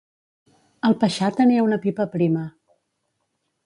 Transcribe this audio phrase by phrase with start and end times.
[0.89, 2.51] El paixà tenia una pipa prima